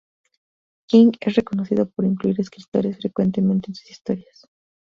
[0.87, 4.49] King es reconocido por incluir escritores frecuentemente en sus historias.